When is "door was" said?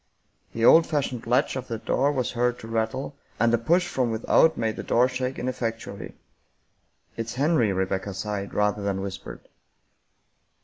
1.77-2.31